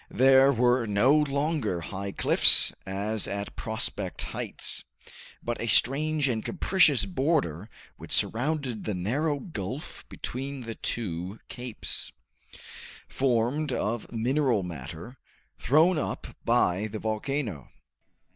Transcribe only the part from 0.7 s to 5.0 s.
no longer high cliffs as at Prospect Heights,